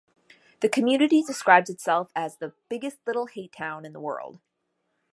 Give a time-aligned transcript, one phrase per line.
[0.61, 4.39] The community describes itself as the "Biggest Little Haytown in the World".